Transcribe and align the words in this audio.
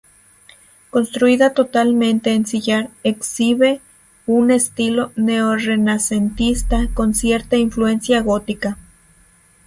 Construida 0.89 1.53
totalmente 1.53 2.33
en 2.33 2.47
sillar, 2.47 2.89
exhibe 3.03 3.81
un 4.25 4.49
estilo 4.49 5.11
neorrenacentista 5.15 6.87
con 6.95 7.13
cierta 7.13 7.55
influencia 7.57 8.19
gótica. 8.23 8.79